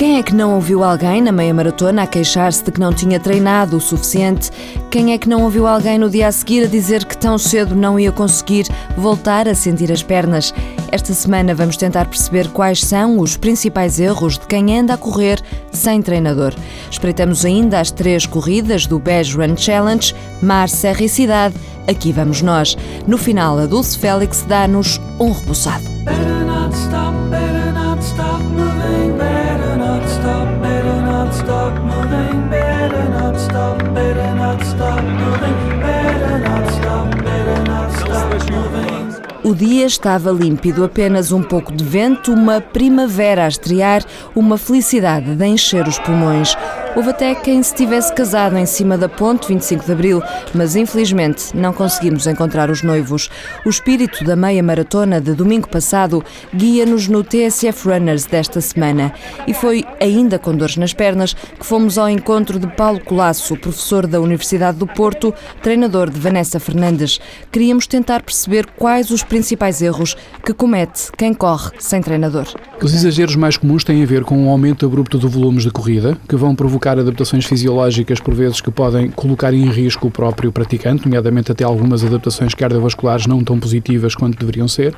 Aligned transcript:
Quem 0.00 0.16
é 0.16 0.22
que 0.22 0.34
não 0.34 0.54
ouviu 0.54 0.82
alguém 0.82 1.20
na 1.20 1.30
meia 1.30 1.52
maratona 1.52 2.04
a 2.04 2.06
queixar-se 2.06 2.64
de 2.64 2.72
que 2.72 2.80
não 2.80 2.90
tinha 2.90 3.20
treinado 3.20 3.76
o 3.76 3.80
suficiente? 3.82 4.50
Quem 4.90 5.12
é 5.12 5.18
que 5.18 5.28
não 5.28 5.42
ouviu 5.42 5.66
alguém 5.66 5.98
no 5.98 6.08
dia 6.08 6.28
a 6.28 6.32
seguir 6.32 6.64
a 6.64 6.66
dizer 6.66 7.04
que 7.04 7.14
tão 7.14 7.36
cedo 7.36 7.76
não 7.76 8.00
ia 8.00 8.10
conseguir 8.10 8.66
voltar 8.96 9.46
a 9.46 9.54
sentir 9.54 9.92
as 9.92 10.02
pernas? 10.02 10.54
Esta 10.90 11.12
semana 11.12 11.54
vamos 11.54 11.76
tentar 11.76 12.06
perceber 12.06 12.48
quais 12.48 12.82
são 12.82 13.18
os 13.18 13.36
principais 13.36 14.00
erros 14.00 14.38
de 14.38 14.46
quem 14.46 14.78
anda 14.78 14.94
a 14.94 14.96
correr 14.96 15.38
sem 15.70 16.00
treinador. 16.00 16.54
Espreitamos 16.90 17.44
ainda 17.44 17.78
as 17.78 17.90
três 17.90 18.24
corridas 18.24 18.86
do 18.86 18.98
Beige 18.98 19.36
Run 19.36 19.54
Challenge, 19.54 20.14
Mar, 20.40 20.70
Serra 20.70 21.02
e 21.02 21.10
Cidade. 21.10 21.54
Aqui 21.86 22.10
vamos 22.10 22.40
nós. 22.40 22.74
No 23.06 23.18
final, 23.18 23.58
a 23.58 23.66
Dulce 23.66 23.98
Félix 23.98 24.46
dá-nos 24.48 24.98
um 25.18 25.34
rebuçado. 30.30 30.70
O 39.42 39.54
dia 39.54 39.86
estava 39.86 40.30
límpido, 40.30 40.84
apenas 40.84 41.32
um 41.32 41.42
pouco 41.42 41.72
de 41.72 41.82
vento, 41.82 42.32
uma 42.32 42.60
primavera 42.60 43.46
a 43.46 43.48
estrear, 43.48 44.04
uma 44.34 44.58
felicidade 44.58 45.34
de 45.34 45.46
encher 45.46 45.88
os 45.88 45.98
pulmões. 45.98 46.54
Houve 46.96 47.10
até 47.10 47.36
quem 47.36 47.62
se 47.62 47.72
tivesse 47.72 48.12
casado 48.12 48.58
em 48.58 48.66
cima 48.66 48.98
da 48.98 49.08
ponte 49.08 49.46
25 49.46 49.86
de 49.86 49.92
Abril, 49.92 50.22
mas 50.52 50.74
infelizmente 50.74 51.56
não 51.56 51.72
conseguimos 51.72 52.26
encontrar 52.26 52.68
os 52.68 52.82
noivos. 52.82 53.30
O 53.64 53.70
espírito 53.70 54.24
da 54.24 54.34
meia 54.34 54.60
maratona 54.60 55.20
de 55.20 55.32
domingo 55.32 55.68
passado 55.68 56.22
guia-nos 56.52 57.06
no 57.06 57.22
TSF 57.22 57.88
Runners 57.88 58.26
desta 58.26 58.60
semana. 58.60 59.14
E 59.46 59.54
foi 59.54 59.84
ainda 60.00 60.36
com 60.36 60.54
dores 60.54 60.76
nas 60.76 60.92
pernas 60.92 61.32
que 61.32 61.64
fomos 61.64 61.96
ao 61.96 62.08
encontro 62.08 62.58
de 62.58 62.66
Paulo 62.66 63.00
Colasso, 63.00 63.56
professor 63.56 64.06
da 64.06 64.20
Universidade 64.20 64.76
do 64.76 64.86
Porto, 64.86 65.32
treinador 65.62 66.10
de 66.10 66.18
Vanessa 66.18 66.58
Fernandes. 66.58 67.20
Queríamos 67.52 67.86
tentar 67.86 68.22
perceber 68.22 68.66
quais 68.76 69.10
os 69.10 69.22
principais 69.22 69.80
erros 69.80 70.16
que 70.44 70.52
comete 70.52 71.12
quem 71.16 71.32
corre 71.32 71.70
sem 71.78 72.02
treinador. 72.02 72.46
Os 72.82 72.92
exageros 72.92 73.36
mais 73.36 73.56
comuns 73.56 73.84
têm 73.84 74.02
a 74.02 74.06
ver 74.06 74.24
com 74.24 74.36
um 74.36 74.50
aumento 74.50 74.84
abrupto 74.84 75.18
de 75.18 75.28
volumes 75.28 75.62
de 75.62 75.70
corrida, 75.70 76.16
que 76.28 76.34
vão 76.34 76.54
provocar 76.54 76.79
adaptações 76.88 77.44
fisiológicas, 77.44 78.20
por 78.20 78.34
vezes, 78.34 78.60
que 78.60 78.70
podem 78.70 79.10
colocar 79.10 79.52
em 79.52 79.68
risco 79.70 80.08
o 80.08 80.10
próprio 80.10 80.50
praticante, 80.50 81.04
nomeadamente 81.04 81.52
até 81.52 81.64
algumas 81.64 82.04
adaptações 82.04 82.54
cardiovasculares 82.54 83.26
não 83.26 83.44
tão 83.44 83.58
positivas 83.58 84.14
quanto 84.14 84.38
deveriam 84.38 84.66
ser. 84.66 84.94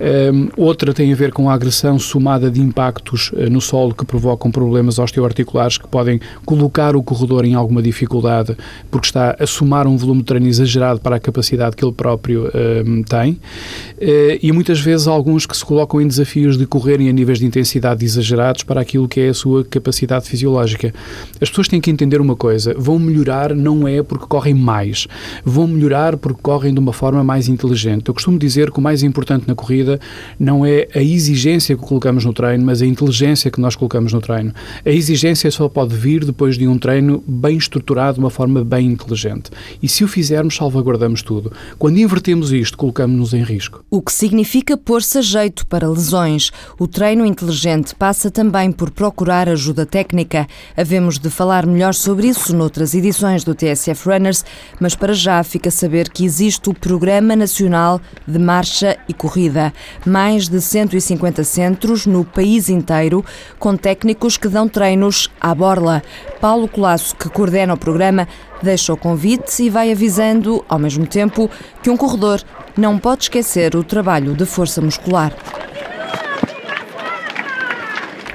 Um, 0.00 0.48
outra 0.56 0.94
tem 0.94 1.12
a 1.12 1.16
ver 1.16 1.30
com 1.30 1.50
a 1.50 1.52
agressão 1.52 1.98
somada 1.98 2.50
de 2.50 2.58
impactos 2.58 3.30
uh, 3.32 3.50
no 3.50 3.60
solo 3.60 3.94
que 3.94 4.02
provocam 4.02 4.50
problemas 4.50 4.98
osteoarticulares 4.98 5.76
que 5.76 5.86
podem 5.86 6.18
colocar 6.46 6.96
o 6.96 7.02
corredor 7.02 7.44
em 7.44 7.54
alguma 7.54 7.82
dificuldade 7.82 8.56
porque 8.90 9.08
está 9.08 9.36
a 9.38 9.46
somar 9.46 9.86
um 9.86 9.98
volume 9.98 10.20
de 10.20 10.24
treino 10.24 10.46
exagerado 10.46 11.00
para 11.00 11.16
a 11.16 11.20
capacidade 11.20 11.76
que 11.76 11.84
ele 11.84 11.92
próprio 11.92 12.50
um, 12.86 13.02
tem. 13.02 13.32
Uh, 13.32 14.38
e 14.42 14.50
muitas 14.52 14.80
vezes 14.80 15.06
alguns 15.06 15.44
que 15.44 15.54
se 15.54 15.64
colocam 15.64 16.00
em 16.00 16.08
desafios 16.08 16.56
de 16.56 16.66
correrem 16.66 17.10
a 17.10 17.12
níveis 17.12 17.38
de 17.38 17.44
intensidade 17.44 18.02
exagerados 18.02 18.62
para 18.62 18.80
aquilo 18.80 19.06
que 19.06 19.20
é 19.20 19.28
a 19.28 19.34
sua 19.34 19.64
capacidade 19.64 20.26
fisiológica. 20.26 20.94
As 21.40 21.48
pessoas 21.48 21.68
têm 21.68 21.80
que 21.80 21.90
entender 21.90 22.20
uma 22.20 22.36
coisa: 22.36 22.74
vão 22.78 22.98
melhorar 22.98 23.54
não 23.54 23.86
é 23.86 24.02
porque 24.02 24.26
correm 24.26 24.54
mais, 24.54 25.06
vão 25.44 25.66
melhorar 25.66 26.16
porque 26.16 26.40
correm 26.42 26.72
de 26.72 26.80
uma 26.80 26.92
forma 26.92 27.24
mais 27.24 27.48
inteligente. 27.48 28.08
Eu 28.08 28.14
costumo 28.14 28.38
dizer 28.38 28.70
que 28.70 28.78
o 28.78 28.82
mais 28.82 29.02
importante 29.02 29.46
na 29.46 29.54
corrida 29.54 30.00
não 30.38 30.64
é 30.64 30.88
a 30.94 31.02
exigência 31.02 31.76
que 31.76 31.82
colocamos 31.82 32.24
no 32.24 32.32
treino, 32.32 32.64
mas 32.64 32.82
a 32.82 32.86
inteligência 32.86 33.50
que 33.50 33.60
nós 33.60 33.76
colocamos 33.76 34.12
no 34.12 34.20
treino. 34.20 34.52
A 34.84 34.90
exigência 34.90 35.50
só 35.50 35.68
pode 35.68 35.94
vir 35.94 36.24
depois 36.24 36.56
de 36.56 36.66
um 36.66 36.78
treino 36.78 37.22
bem 37.26 37.56
estruturado, 37.56 38.14
de 38.14 38.20
uma 38.20 38.30
forma 38.30 38.64
bem 38.64 38.86
inteligente. 38.86 39.50
E 39.82 39.88
se 39.88 40.04
o 40.04 40.08
fizermos, 40.08 40.56
salvaguardamos 40.56 41.22
tudo. 41.22 41.52
Quando 41.78 41.98
invertemos 41.98 42.52
isto, 42.52 42.76
colocamos-nos 42.76 43.32
em 43.32 43.42
risco. 43.42 43.84
O 43.90 44.02
que 44.02 44.12
significa 44.12 44.76
pôr-se 44.76 45.18
a 45.18 45.22
jeito 45.22 45.66
para 45.66 45.88
lesões. 45.88 46.50
O 46.78 46.86
treino 46.86 47.24
inteligente 47.24 47.94
passa 47.94 48.30
também 48.30 48.72
por 48.72 48.90
procurar 48.90 49.48
ajuda 49.48 49.86
técnica. 49.86 50.46
Havemos 50.76 50.99
de 51.08 51.30
falar 51.30 51.66
melhor 51.66 51.94
sobre 51.94 52.28
isso 52.28 52.54
noutras 52.54 52.94
edições 52.94 53.42
do 53.42 53.54
TSF 53.54 54.08
Runners, 54.08 54.44
mas 54.78 54.94
para 54.94 55.14
já 55.14 55.42
fica 55.42 55.68
a 55.68 55.72
saber 55.72 56.10
que 56.10 56.24
existe 56.24 56.68
o 56.68 56.74
Programa 56.74 57.34
Nacional 57.34 58.00
de 58.26 58.38
Marcha 58.38 58.98
e 59.08 59.14
Corrida 59.14 59.72
mais 60.04 60.48
de 60.48 60.60
150 60.60 61.42
centros 61.44 62.06
no 62.06 62.24
país 62.24 62.68
inteiro, 62.68 63.24
com 63.58 63.76
técnicos 63.76 64.36
que 64.36 64.48
dão 64.48 64.68
treinos 64.68 65.30
à 65.40 65.54
borla. 65.54 66.02
Paulo 66.40 66.68
Colasso, 66.68 67.16
que 67.16 67.28
coordena 67.28 67.74
o 67.74 67.78
programa, 67.78 68.28
deixa 68.62 68.92
o 68.92 68.96
convite 68.96 69.62
e 69.62 69.70
vai 69.70 69.90
avisando, 69.90 70.64
ao 70.68 70.78
mesmo 70.78 71.06
tempo, 71.06 71.50
que 71.82 71.90
um 71.90 71.96
corredor 71.96 72.42
não 72.76 72.98
pode 72.98 73.24
esquecer 73.24 73.74
o 73.74 73.82
trabalho 73.82 74.34
de 74.34 74.44
força 74.44 74.80
muscular. 74.80 75.34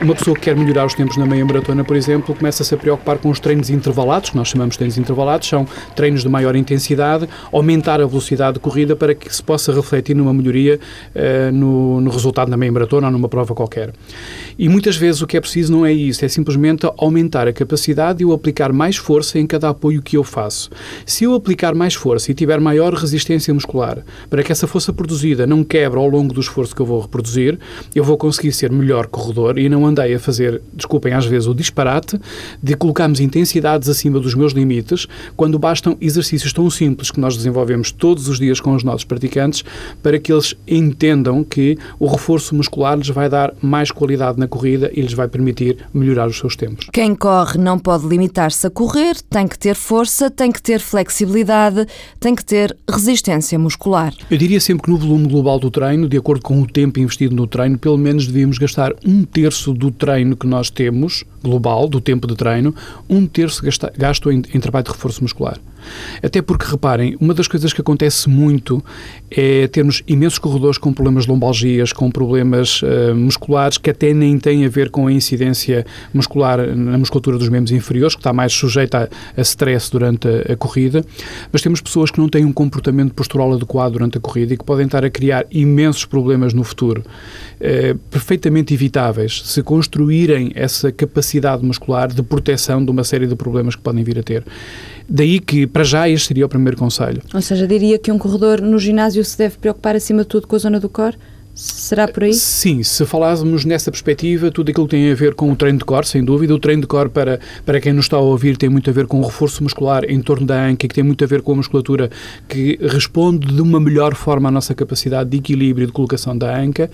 Uma 0.02 0.14
pessoa 0.14 0.36
que 0.36 0.42
quer 0.42 0.56
melhorar 0.58 0.86
os 0.86 0.94
tempos 0.94 1.16
na 1.16 1.26
meia 1.26 1.44
maratona, 1.46 1.82
por 1.82 1.96
exemplo, 1.96 2.36
começa-se 2.36 2.74
a 2.74 2.78
preocupar 2.78 3.18
com 3.18 3.30
os 3.30 3.40
treinos 3.40 3.70
intervalados, 3.70 4.30
que 4.30 4.36
nós 4.36 4.50
chamamos 4.50 4.74
de 4.74 4.80
treinos 4.80 4.98
intervalados, 4.98 5.48
são 5.48 5.66
treinos 5.96 6.22
de 6.22 6.28
maior 6.28 6.54
intensidade, 6.54 7.30
aumentar 7.52 8.02
a 8.02 8.06
velocidade 8.06 8.56
de 8.56 8.60
corrida 8.60 8.94
para 8.94 9.16
que 9.16 9.34
se 9.34 9.42
possa 9.42 9.74
refletir 9.74 10.14
numa 10.14 10.34
melhoria 10.34 10.80
uh, 11.16 11.52
no, 11.52 12.02
no, 12.02 12.12
resultado 12.12 12.50
na 12.50 12.58
meia 12.58 12.72
maratona 12.74 13.08
ou 13.08 13.14
numa 13.14 13.30
prova 13.30 13.56
qualquer. 13.56 13.94
E 14.60 14.68
muitas 14.68 14.98
vezes 14.98 15.22
o 15.22 15.28
que 15.28 15.38
é 15.38 15.42
preciso 15.42 15.72
não 15.72 15.86
é 15.86 15.94
isso, 15.94 16.26
é 16.26 16.28
simplesmente 16.28 16.86
aumentar 16.98 17.48
a 17.48 17.54
capacidade 17.54 18.22
e 18.22 18.26
eu 18.26 18.34
aplicar 18.34 18.74
mais 18.74 18.98
força 18.98 19.40
em 19.40 19.48
cada 19.48 19.70
apoio 19.70 20.02
que 20.02 20.18
eu 20.18 20.26
faço. 20.26 20.70
Se 21.06 21.24
eu 21.24 21.34
aplicar 21.34 21.74
mais 21.74 21.94
força 21.94 22.30
e 22.30 22.34
tiver 22.34 22.60
maior 22.60 22.94
resistência 22.94 23.54
muscular, 23.54 24.00
para 24.30 24.44
que 24.44 24.52
essa 24.52 24.68
força 24.68 24.92
produzida 24.92 25.48
não 25.48 25.64
quebre 25.64 25.98
ao 25.98 26.08
longo 26.08 26.34
do 26.34 26.42
esforço 26.42 26.76
que 26.76 26.82
eu 26.82 26.86
vou 26.86 27.00
reproduzir, 27.00 27.58
eu 27.96 28.04
vou 28.04 28.18
conseguir 28.18 28.52
ser 28.52 28.72
melhor 28.72 29.08
corredor 29.08 29.58
e 29.58 29.70
não 29.70 29.85
andei 29.86 30.14
a 30.14 30.20
fazer, 30.20 30.62
desculpem 30.74 31.14
às 31.14 31.26
vezes, 31.26 31.48
o 31.48 31.54
disparate 31.54 32.20
de 32.62 32.76
colocarmos 32.76 33.20
intensidades 33.20 33.90
acima 33.90 34.20
dos 34.20 34.34
meus 34.34 34.54
limites, 34.54 35.08
quando 35.36 35.60
bastam 35.60 35.98
exercícios 36.02 36.54
tão 36.54 36.70
simples 36.70 37.12
que 37.12 37.20
nós 37.20 37.36
desenvolvemos 37.36 37.92
todos 37.92 38.28
os 38.28 38.40
dias 38.40 38.60
com 38.60 38.74
os 38.76 38.84
nossos 38.84 39.04
praticantes 39.04 39.64
para 40.02 40.20
que 40.20 40.32
eles 40.32 40.56
entendam 40.68 41.44
que 41.44 41.78
o 42.00 42.08
reforço 42.08 42.56
muscular 42.56 42.98
lhes 42.98 43.10
vai 43.10 43.30
dar 43.30 43.54
mais 43.62 43.92
qualidade 43.92 44.40
na 44.40 44.48
corrida 44.48 44.92
e 44.94 45.02
lhes 45.02 45.14
vai 45.14 45.28
permitir 45.28 45.78
melhorar 45.94 46.28
os 46.28 46.38
seus 46.38 46.56
tempos. 46.56 46.88
Quem 46.92 47.16
corre 47.16 47.58
não 47.58 47.78
pode 47.78 48.08
limitar-se 48.08 48.66
a 48.68 48.70
correr, 48.70 49.16
tem 49.30 49.48
que 49.48 49.58
ter 49.58 49.76
força, 49.76 50.30
tem 50.30 50.52
que 50.52 50.62
ter 50.62 50.80
flexibilidade, 50.80 51.86
tem 52.20 52.36
que 52.36 52.44
ter 52.44 52.76
resistência 52.90 53.58
muscular. 53.60 54.14
Eu 54.30 54.38
diria 54.38 54.60
sempre 54.60 54.84
que 54.84 54.90
no 54.90 54.98
volume 54.98 55.28
global 55.28 55.60
do 55.60 55.70
treino, 55.70 56.08
de 56.08 56.18
acordo 56.18 56.42
com 56.42 56.62
o 56.62 56.68
tempo 56.68 57.00
investido 57.00 57.36
no 57.36 57.48
treino, 57.48 57.78
pelo 57.78 57.98
menos 57.98 58.28
devíamos 58.28 58.58
gastar 58.58 58.94
um 59.06 59.24
terço 59.24 59.74
do 59.76 59.92
treino 59.92 60.36
que 60.36 60.48
nós 60.48 60.70
temos, 60.70 61.24
global, 61.44 61.88
do 61.88 62.02
tempo 62.02 62.28
de 62.28 62.36
treino, 62.36 62.74
um 63.10 63.28
terço 63.28 63.62
gasto 63.98 64.32
em, 64.32 64.42
em 64.54 64.60
trabalho 64.60 64.86
de 64.86 64.92
reforço 64.92 65.22
muscular. 65.22 65.60
Até 66.24 66.42
porque, 66.42 66.66
reparem, 66.66 67.16
uma 67.20 67.34
das 67.34 67.48
coisas 67.48 67.74
que 67.74 67.82
acontece 67.82 68.30
muito 68.30 68.84
é 69.30 69.68
termos 69.68 70.04
imensos 70.08 70.40
corredores 70.40 70.78
com 70.78 70.94
problemas 70.94 71.26
de 71.26 71.32
lombalgias, 71.32 71.92
com 71.94 72.10
problemas 72.10 72.82
uh, 72.82 73.16
musculares 73.16 73.78
que 73.78 73.90
até 73.90 74.14
nem 74.14 74.38
têm 74.38 74.66
a 74.66 74.70
ver 74.70 74.90
com 74.90 75.08
a 75.08 75.12
incidência 75.12 75.86
muscular 76.14 76.76
na 76.76 76.98
musculatura 76.98 77.38
dos 77.38 77.50
membros 77.50 77.72
inferiores, 77.72 78.16
que 78.16 78.22
está 78.22 78.34
mais 78.34 78.54
sujeita 78.54 79.10
a, 79.38 79.40
a 79.40 79.42
stress 79.42 79.92
durante 79.92 80.28
a, 80.28 80.54
a, 80.54 80.56
corrida, 80.56 81.04
mas 81.52 81.62
temos 81.62 81.82
pessoas 81.82 82.12
que 82.12 82.20
não 82.20 82.30
têm 82.30 82.46
um 82.46 82.54
comportamento 82.54 83.14
postural 83.14 83.54
adequado 83.54 83.94
durante 83.94 84.18
a 84.18 84.22
corrida 84.22 84.54
e 84.54 84.58
que 84.58 84.64
podem 84.64 84.86
estar 84.86 85.04
a 85.04 85.10
criar 85.10 85.46
imensos 85.52 86.06
problemas 86.06 86.54
no 86.54 86.64
futuro, 86.64 87.02
uh, 87.02 87.98
perfeitamente 88.10 88.74
evitáveis 88.74 89.42
se 89.46 89.62
construírem 89.62 90.52
essa 90.56 90.92
capacidade 90.92 91.64
muscular 91.64 92.12
de 92.12 92.24
proteção 92.24 92.84
de 92.84 92.92
uma 92.92 93.04
série 93.04 93.28
de 93.28 93.36
problemas 93.36 93.76
que 93.76 93.82
podem 93.82 94.04
vir 94.04 94.20
a 94.20 94.24
ter. 94.24 94.44
Daí 95.08 95.40
que, 95.40 95.68
para 95.76 95.84
já, 95.84 96.08
este 96.08 96.30
seria 96.30 96.46
o 96.46 96.48
primeiro 96.48 96.78
conselho. 96.78 97.22
Ou 97.34 97.42
seja, 97.42 97.68
diria 97.68 98.00
que 98.00 98.10
um 98.10 98.18
corredor 98.18 98.62
no 98.62 98.80
ginásio 98.80 99.22
se 99.26 99.38
deve 99.38 99.58
preocupar, 99.58 99.94
acima 99.94 100.22
de 100.22 100.30
tudo, 100.30 100.48
com 100.48 100.56
a 100.56 100.60
zona 100.60 100.80
do 100.80 100.88
core? 100.88 101.18
Será 101.56 102.06
por 102.06 102.26
aí? 102.26 102.34
Sim, 102.34 102.84
se 102.84 103.06
falássemos 103.06 103.64
nessa 103.64 103.90
perspectiva, 103.90 104.52
tudo 104.52 104.72
aquilo 104.72 104.86
que 104.88 104.92
tem 104.98 105.10
a 105.10 105.16
ver 105.16 105.34
com 105.34 105.50
o 105.50 105.56
treino 105.56 105.80
de 105.80 105.86
core, 105.86 106.06
sem 106.06 106.22
dúvida. 106.22 106.54
O 106.54 106.60
treino 106.60 106.82
de 106.82 106.88
core, 106.88 107.08
para, 107.08 107.40
para 107.66 107.80
quem 107.80 107.94
nos 107.94 108.06
está 108.06 108.18
a 108.18 108.20
ouvir, 108.20 108.58
tem 108.58 108.68
muito 108.68 108.90
a 108.90 108.94
ver 108.94 109.08
com 109.08 109.22
o 109.22 109.24
reforço 109.24 109.64
muscular 109.64 110.04
em 110.04 110.22
torno 110.22 110.46
da 110.46 110.66
anca, 110.66 110.86
que 110.86 110.94
tem 110.94 111.02
muito 111.02 111.24
a 111.24 111.28
ver 111.28 111.42
com 111.42 111.54
a 111.54 111.56
musculatura 111.56 112.12
que 112.50 112.78
responde 112.82 113.48
de 113.48 113.62
uma 113.62 113.80
melhor 113.80 114.16
forma 114.16 114.50
à 114.50 114.52
nossa 114.52 114.76
capacidade 114.76 115.30
de 115.30 115.38
equilíbrio 115.38 115.86
e 115.86 115.88
de 115.88 115.94
colocação 115.94 116.38
da 116.38 116.60
anca. 116.60 116.92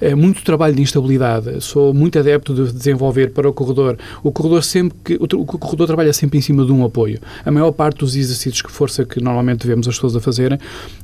É 0.00 0.14
muito 0.14 0.44
trabalho 0.44 0.76
de 0.76 0.82
instabilidade. 0.82 1.60
Sou 1.60 1.92
muito 1.92 2.16
adepto 2.16 2.54
de 2.54 2.72
desenvolver 2.72 3.32
para 3.32 3.48
o 3.48 3.52
corredor. 3.52 3.98
O 4.22 4.30
corredor 4.30 4.62
sempre 4.62 4.96
que 5.04 5.14
o, 5.14 5.44
corredor 5.44 5.88
trabalha 5.88 6.12
sempre 6.12 6.38
em 6.38 6.40
cima 6.40 6.64
de 6.64 6.70
um 6.70 6.84
apoio. 6.84 7.18
A 7.44 7.50
maior 7.50 7.72
parte 7.72 7.98
dos 7.98 8.14
exercícios 8.14 8.62
de 8.62 8.70
força 8.70 9.04
que 9.04 9.20
normalmente 9.20 9.66
vemos 9.66 9.88
as 9.88 9.96
pessoas 9.96 10.14
a 10.14 10.20
fazerem 10.20 10.56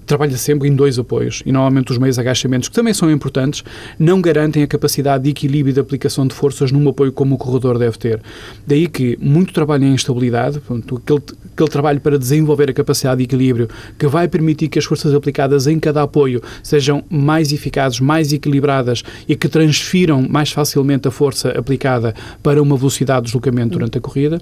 trabalha 0.07 0.37
sempre 0.37 0.69
em 0.69 0.77
dois 0.77 0.97
apoios 0.97 1.43
e 1.45 1.53
normalmente 1.53 1.91
os 1.91 1.99
meios 1.99 2.19
agachamentos 2.19 2.69
que 2.69 2.75
também 2.75 2.93
são 3.01 3.11
importantes, 3.11 3.65
não 3.99 4.21
garantem 4.21 4.63
a 4.63 4.67
capacidade 4.67 5.25
de 5.25 5.31
equilíbrio 5.31 5.73
e 5.73 5.75
de 5.75 5.81
aplicação 5.81 6.27
de 6.27 6.35
forças 6.35 6.71
num 6.71 6.89
apoio 6.89 7.13
como 7.13 7.35
o 7.35 7.39
corredor 7.39 7.79
deve 7.79 7.99
ter. 7.99 8.23
Daí 8.67 8.87
que 8.87 9.19
muito 9.21 9.53
trabalho 9.53 9.85
em 9.85 9.95
instabilidade, 9.95 10.61
portanto, 10.61 10.97
aquele, 10.97 11.23
aquele 11.53 11.69
trabalho 11.69 12.01
para 12.01 12.19
desenvolver 12.19 12.71
a 12.71 12.73
capacidade 12.73 13.19
de 13.19 13.25
equilíbrio 13.25 13.69
que 13.99 14.07
vai 14.07 14.29
permitir 14.29 14.69
que 14.69 14.79
as 14.79 14.85
forças 14.85 15.15
aplicadas 15.15 15.67
em 15.67 15.79
cada 15.79 16.03
apoio 16.03 16.43
sejam 16.63 17.03
mais 17.11 17.53
eficazes, 17.53 18.01
mais 18.01 18.33
equilibradas 18.33 19.03
e 19.29 19.37
que 19.37 19.49
transfiram 19.49 20.27
mais 20.29 20.51
facilmente 20.51 21.09
a 21.09 21.11
força 21.11 21.51
aplicada 21.51 22.15
para 22.43 22.63
uma 22.63 22.77
velocidade 22.77 23.23
de 23.23 23.27
deslocamento 23.27 23.73
durante 23.73 23.99
a 23.99 24.01
corrida. 24.01 24.41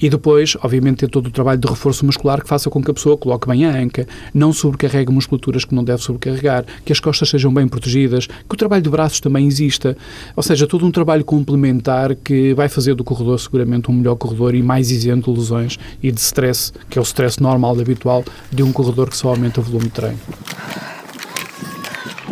E 0.00 0.08
depois, 0.08 0.56
obviamente, 0.62 0.98
ter 0.98 1.08
todo 1.08 1.26
o 1.26 1.30
trabalho 1.30 1.60
de 1.60 1.68
reforço 1.68 2.04
muscular 2.04 2.40
que 2.40 2.48
faça 2.48 2.70
com 2.70 2.82
que 2.82 2.90
a 2.90 2.94
pessoa 2.94 3.16
coloque 3.16 3.48
bem 3.48 3.64
a 3.64 3.76
anca, 3.76 4.06
não 4.32 4.52
sobrecarregue 4.52 5.12
musculaturas 5.12 5.64
que 5.64 5.74
não 5.74 5.84
deve 5.84 6.02
sobrecarregar, 6.02 6.64
que 6.84 6.92
as 6.92 7.00
costas 7.00 7.28
sejam 7.28 7.52
bem 7.52 7.66
protegidas, 7.66 8.26
que 8.26 8.54
o 8.54 8.56
trabalho 8.56 8.82
de 8.82 8.90
braços 8.90 9.20
também 9.20 9.46
exista. 9.46 9.96
Ou 10.36 10.42
seja, 10.42 10.66
todo 10.66 10.86
um 10.86 10.90
trabalho 10.90 11.24
complementar 11.24 12.14
que 12.14 12.54
vai 12.54 12.68
fazer 12.68 12.94
do 12.94 13.04
corredor 13.04 13.38
seguramente 13.40 13.90
um 13.90 13.94
melhor 13.94 14.16
corredor 14.16 14.54
e 14.54 14.62
mais 14.62 14.90
isento 14.90 15.32
de 15.32 15.38
lesões 15.38 15.78
e 16.02 16.10
de 16.10 16.20
stress, 16.20 16.41
que 16.88 16.98
é 16.98 17.00
o 17.00 17.04
stress 17.04 17.40
normal, 17.40 17.78
habitual, 17.78 18.24
de 18.50 18.62
um 18.62 18.72
corredor 18.72 19.08
que 19.08 19.16
só 19.16 19.28
aumenta 19.28 19.60
o 19.60 19.62
volume 19.62 19.84
de 19.84 19.90
treino. 19.90 20.18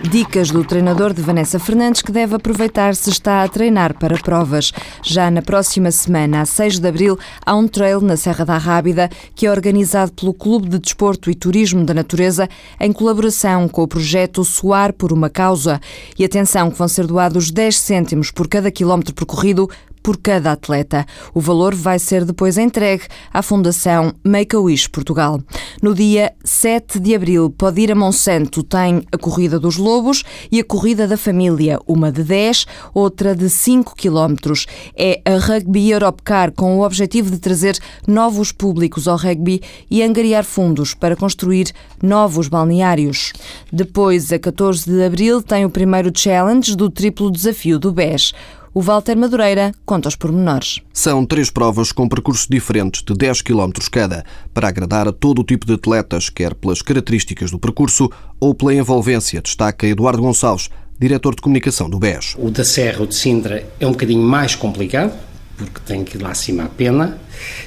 Dicas 0.08 0.50
do 0.50 0.64
treinador 0.64 1.12
de 1.12 1.20
Vanessa 1.20 1.58
Fernandes 1.58 2.00
que 2.02 2.10
deve 2.10 2.34
aproveitar 2.34 2.96
se 2.96 3.10
está 3.10 3.44
a 3.44 3.48
treinar 3.48 3.96
para 3.96 4.18
provas. 4.18 4.72
Já 5.04 5.30
na 5.30 5.42
próxima 5.42 5.90
semana, 5.90 6.40
a 6.40 6.46
6 6.46 6.78
de 6.78 6.88
abril, 6.88 7.18
há 7.44 7.54
um 7.54 7.68
trail 7.68 8.00
na 8.00 8.16
Serra 8.16 8.44
da 8.44 8.56
Rábida 8.56 9.10
que 9.34 9.46
é 9.46 9.50
organizado 9.50 10.10
pelo 10.12 10.32
Clube 10.32 10.68
de 10.68 10.78
Desporto 10.78 11.30
e 11.30 11.34
Turismo 11.34 11.84
da 11.84 11.94
Natureza 11.94 12.48
em 12.80 12.92
colaboração 12.92 13.68
com 13.68 13.82
o 13.82 13.88
projeto 13.88 14.42
Soar 14.42 14.92
por 14.94 15.12
uma 15.12 15.28
Causa. 15.28 15.80
E 16.18 16.24
atenção 16.24 16.70
que 16.70 16.78
vão 16.78 16.88
ser 16.88 17.06
doados 17.06 17.50
10 17.50 17.76
cêntimos 17.76 18.30
por 18.30 18.48
cada 18.48 18.70
quilómetro 18.70 19.14
percorrido 19.14 19.68
por 20.02 20.16
cada 20.16 20.52
atleta. 20.52 21.06
O 21.34 21.40
valor 21.40 21.74
vai 21.74 21.98
ser 21.98 22.24
depois 22.24 22.58
entregue 22.58 23.04
à 23.32 23.42
Fundação 23.42 24.12
Make-A-Wish 24.24 24.88
Portugal. 24.88 25.40
No 25.82 25.94
dia 25.94 26.32
7 26.44 26.98
de 26.98 27.14
abril, 27.14 27.50
pode 27.50 27.80
ir 27.80 27.92
a 27.92 27.94
Monsanto, 27.94 28.62
tem 28.62 29.02
a 29.12 29.18
Corrida 29.18 29.58
dos 29.58 29.76
Lobos 29.76 30.22
e 30.50 30.60
a 30.60 30.64
Corrida 30.64 31.06
da 31.06 31.16
Família, 31.16 31.78
uma 31.86 32.10
de 32.10 32.22
10, 32.22 32.66
outra 32.94 33.34
de 33.34 33.48
5 33.48 33.94
quilómetros. 33.94 34.66
É 34.96 35.20
a 35.24 35.38
Rugby 35.38 35.90
Europe 35.90 36.22
Car 36.22 36.52
com 36.52 36.78
o 36.78 36.84
objetivo 36.84 37.30
de 37.30 37.38
trazer 37.38 37.78
novos 38.06 38.52
públicos 38.52 39.08
ao 39.08 39.16
rugby 39.16 39.62
e 39.90 40.02
angariar 40.02 40.44
fundos 40.44 40.94
para 40.94 41.16
construir 41.16 41.72
novos 42.02 42.48
balneários. 42.48 43.32
Depois, 43.72 44.32
a 44.32 44.38
14 44.38 44.90
de 44.90 45.04
abril, 45.04 45.42
tem 45.42 45.64
o 45.64 45.70
primeiro 45.70 46.10
challenge 46.14 46.76
do 46.76 46.90
triplo 46.90 47.30
desafio 47.30 47.78
do 47.78 47.92
BES. 47.92 48.32
O 48.72 48.80
Walter 48.80 49.16
Madureira 49.16 49.72
conta 49.84 50.08
os 50.08 50.14
pormenores. 50.14 50.80
São 50.92 51.26
três 51.26 51.50
provas 51.50 51.90
com 51.90 52.08
percursos 52.08 52.46
diferentes 52.48 53.02
de 53.02 53.12
10 53.14 53.42
km 53.42 53.72
cada, 53.90 54.24
para 54.54 54.68
agradar 54.68 55.08
a 55.08 55.12
todo 55.12 55.40
o 55.40 55.44
tipo 55.44 55.66
de 55.66 55.72
atletas, 55.72 56.28
quer 56.28 56.54
pelas 56.54 56.80
características 56.80 57.50
do 57.50 57.58
percurso 57.58 58.08
ou 58.38 58.54
pela 58.54 58.72
envolvência, 58.72 59.42
destaca 59.42 59.88
Eduardo 59.88 60.22
Gonçalves, 60.22 60.70
diretor 61.00 61.34
de 61.34 61.42
comunicação 61.42 61.90
do 61.90 61.98
BES. 61.98 62.36
O 62.38 62.48
da 62.48 62.62
Serra, 62.62 63.02
o 63.02 63.08
de 63.08 63.16
Sintra, 63.16 63.66
é 63.80 63.86
um 63.88 63.90
bocadinho 63.90 64.22
mais 64.22 64.54
complicado, 64.54 65.18
porque 65.56 65.80
tem 65.84 66.04
que 66.04 66.16
ir 66.16 66.22
lá 66.22 66.30
acima 66.30 66.62
a 66.62 66.68
pena, 66.68 67.18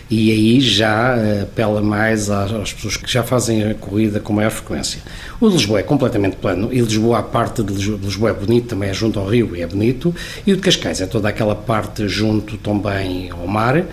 e 0.09 0.31
aí 0.31 0.61
já 0.61 1.15
eh, 1.17 1.41
apela 1.43 1.81
mais 1.81 2.29
às 2.29 2.73
pessoas 2.73 2.97
que 2.97 3.11
já 3.11 3.23
fazem 3.23 3.63
a 3.63 3.73
corrida 3.73 4.19
com 4.19 4.33
maior 4.33 4.51
frequência. 4.51 5.01
O 5.39 5.49
de 5.49 5.55
Lisboa 5.55 5.79
é 5.79 5.83
completamente 5.83 6.35
plano, 6.37 6.69
e 6.71 6.79
Lisboa, 6.79 7.19
a 7.19 7.23
parte 7.23 7.63
de 7.63 7.73
Lisboa 7.73 8.29
é 8.29 8.33
bonito, 8.33 8.67
também 8.67 8.89
é 8.89 8.93
junto 8.93 9.19
ao 9.19 9.27
rio 9.27 9.55
e 9.55 9.61
é 9.61 9.67
bonito, 9.67 10.13
e 10.45 10.53
o 10.53 10.55
de 10.55 10.61
Cascais 10.61 11.01
é 11.01 11.05
toda 11.05 11.29
aquela 11.29 11.55
parte 11.55 12.07
junto 12.07 12.57
também 12.57 13.29
ao 13.31 13.47
mar, 13.47 13.83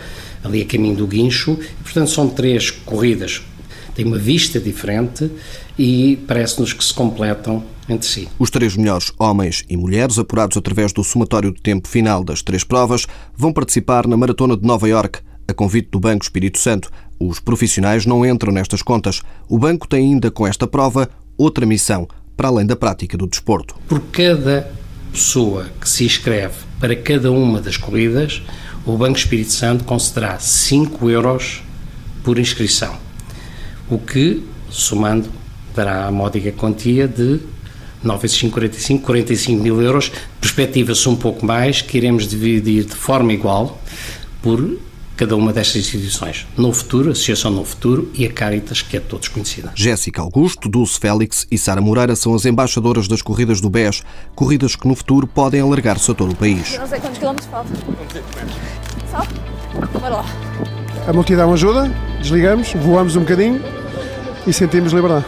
ali 0.42 0.62
a 0.62 0.64
caminho 0.64 0.96
do 0.96 1.06
guincho, 1.06 1.58
e, 1.60 1.82
portanto 1.82 2.10
são 2.10 2.28
três 2.28 2.70
corridas, 2.70 3.42
tem 3.94 4.04
uma 4.04 4.18
vista 4.18 4.58
diferente 4.58 5.30
e 5.78 6.18
parece-nos 6.26 6.72
que 6.72 6.84
se 6.84 6.94
completam 6.94 7.64
entre 7.88 8.06
si. 8.06 8.28
Os 8.38 8.50
três 8.50 8.76
melhores 8.76 9.12
homens 9.18 9.64
e 9.68 9.76
mulheres, 9.76 10.18
apurados 10.18 10.56
através 10.56 10.92
do 10.92 11.02
somatório 11.02 11.52
de 11.52 11.60
tempo 11.60 11.88
final 11.88 12.22
das 12.22 12.42
três 12.42 12.64
provas, 12.64 13.06
vão 13.36 13.52
participar 13.52 14.06
na 14.06 14.16
Maratona 14.16 14.56
de 14.56 14.64
Nova 14.64 14.88
York, 14.88 15.20
a 15.50 15.54
convite 15.54 15.88
do 15.90 16.00
Banco 16.00 16.24
Espírito 16.24 16.58
Santo. 16.58 16.90
Os 17.18 17.40
profissionais 17.40 18.06
não 18.06 18.24
entram 18.24 18.52
nestas 18.52 18.82
contas. 18.82 19.22
O 19.48 19.58
banco 19.58 19.86
tem 19.86 20.12
ainda 20.12 20.30
com 20.30 20.46
esta 20.46 20.66
prova 20.66 21.08
outra 21.36 21.66
missão, 21.66 22.08
para 22.36 22.48
além 22.48 22.66
da 22.66 22.76
prática 22.76 23.16
do 23.16 23.26
desporto. 23.26 23.74
Por 23.88 24.00
cada 24.12 24.70
pessoa 25.12 25.66
que 25.80 25.88
se 25.88 26.04
inscreve 26.04 26.54
para 26.78 26.94
cada 26.96 27.30
uma 27.30 27.60
das 27.60 27.76
corridas, 27.76 28.42
o 28.86 28.96
Banco 28.96 29.18
Espírito 29.18 29.52
Santo 29.52 29.84
concederá 29.84 30.38
5 30.38 31.10
euros 31.10 31.62
por 32.22 32.38
inscrição, 32.38 32.94
o 33.88 33.98
que, 33.98 34.44
somando, 34.70 35.28
dará 35.74 36.06
a 36.06 36.10
módica 36.10 36.52
quantia 36.52 37.06
de 37.06 37.40
9 38.02 38.22
vezes 38.22 38.38
5, 38.38 38.52
45, 38.52 39.04
45 39.04 39.62
mil 39.62 39.82
euros. 39.82 40.10
Perspectiva-se 40.40 41.08
um 41.08 41.16
pouco 41.16 41.44
mais, 41.44 41.82
que 41.82 41.96
iremos 41.98 42.26
dividir 42.26 42.84
de 42.84 42.94
forma 42.94 43.32
igual 43.32 43.80
por 44.42 44.78
cada 45.20 45.36
uma 45.36 45.52
destas 45.52 45.82
instituições. 45.82 46.46
No 46.56 46.72
Futuro, 46.72 47.10
Associação 47.10 47.50
No 47.50 47.62
Futuro 47.62 48.10
e 48.14 48.24
a 48.24 48.32
Caritas, 48.32 48.80
que 48.80 48.96
é 48.96 49.00
de 49.00 49.04
todos 49.04 49.28
conhecida. 49.28 49.70
Jéssica 49.74 50.22
Augusto, 50.22 50.66
Dulce 50.66 50.98
Félix 50.98 51.46
e 51.50 51.58
Sara 51.58 51.82
Moreira 51.82 52.16
são 52.16 52.34
as 52.34 52.46
embaixadoras 52.46 53.06
das 53.06 53.20
corridas 53.20 53.60
do 53.60 53.68
BES, 53.68 54.02
corridas 54.34 54.74
que 54.74 54.88
no 54.88 54.94
futuro 54.94 55.26
podem 55.26 55.60
alargar-se 55.60 56.10
a 56.10 56.14
todo 56.14 56.32
o 56.32 56.34
país. 56.34 56.78
Não 56.78 56.86
sei 56.86 56.98
quantos 57.00 57.18
quilómetros 57.18 57.50
faltam. 57.50 57.76
Só? 59.10 59.98
Bora 59.98 60.16
lá. 60.16 60.24
A 61.06 61.12
multidão 61.12 61.52
ajuda, 61.52 61.92
desligamos, 62.22 62.72
voamos 62.72 63.14
um 63.14 63.20
bocadinho 63.20 63.62
e 64.46 64.52
sentimos 64.54 64.94
liberdade. 64.94 65.26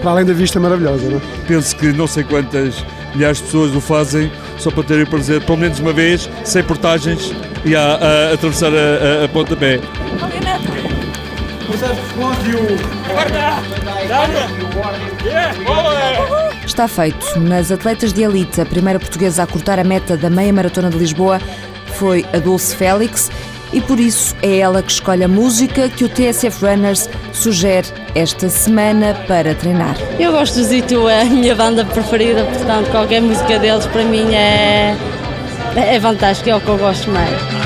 Para 0.00 0.12
além 0.12 0.24
da 0.24 0.32
vista 0.32 0.58
maravilhosa, 0.58 1.10
não 1.10 1.18
é? 1.18 1.20
Penso 1.46 1.76
que 1.76 1.92
não 1.92 2.06
sei 2.06 2.24
quantas 2.24 2.74
milhares 3.14 3.38
de 3.38 3.44
pessoas 3.44 3.74
o 3.74 3.80
fazem 3.80 4.30
só 4.58 4.70
para 4.70 4.82
terem 4.82 5.04
o 5.04 5.06
prazer, 5.06 5.42
pelo 5.42 5.58
menos 5.58 5.78
uma 5.78 5.92
vez, 5.92 6.28
sem 6.44 6.62
portagens 6.62 7.32
e 7.64 7.74
a, 7.74 7.80
a, 7.80 8.30
a 8.30 8.34
atravessar 8.34 8.72
a, 8.72 9.22
a, 9.22 9.24
a 9.24 9.28
ponta 9.28 9.56
pé. 9.56 9.80
Está 16.66 16.88
feito. 16.88 17.40
Nas 17.40 17.70
atletas 17.70 18.12
de 18.12 18.22
elite, 18.22 18.60
a 18.60 18.66
primeira 18.66 18.98
portuguesa 18.98 19.42
a 19.42 19.46
cortar 19.46 19.78
a 19.78 19.84
meta 19.84 20.16
da 20.16 20.30
meia 20.30 20.52
maratona 20.52 20.90
de 20.90 20.98
Lisboa 20.98 21.40
foi 21.94 22.24
a 22.32 22.38
Dulce 22.38 22.74
Félix 22.74 23.30
e 23.72 23.80
por 23.80 24.00
isso 24.00 24.34
é 24.42 24.58
ela 24.58 24.82
que 24.82 24.92
escolhe 24.92 25.24
a 25.24 25.28
música 25.28 25.88
que 25.88 26.04
o 26.04 26.08
TSF 26.08 26.64
Runners 26.64 27.08
sugere 27.32 27.88
esta 28.14 28.48
semana 28.48 29.14
para 29.26 29.54
treinar. 29.54 29.96
Eu 30.18 30.32
gosto 30.32 30.56
do 30.56 30.64
Zito, 30.64 31.08
é 31.08 31.22
a 31.22 31.24
minha 31.24 31.54
banda 31.54 31.84
preferida, 31.84 32.44
portanto 32.44 32.90
qualquer 32.90 33.20
música 33.20 33.58
deles 33.58 33.86
para 33.86 34.04
mim 34.04 34.34
é, 34.34 34.96
é 35.76 36.00
fantástica, 36.00 36.50
é 36.50 36.56
o 36.56 36.60
que 36.60 36.68
eu 36.68 36.78
gosto 36.78 37.10
mais. 37.10 37.59